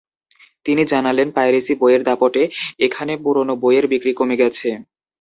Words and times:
তিনি 0.65 0.81
জানালেন, 0.91 1.27
পাইরেসি 1.37 1.73
বইয়ের 1.81 2.01
দাপটে 2.07 2.43
এখানে 2.79 3.13
পুরোনো 3.23 3.53
বইয়ের 3.63 3.85
বিক্রি 3.91 4.11
কমে 4.19 4.35
গেছে। 4.41 4.69